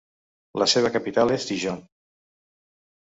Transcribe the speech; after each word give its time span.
La 0.61 0.67
seva 0.71 0.91
capital 0.95 1.33
és 1.35 1.45
Dijon. 1.49 1.83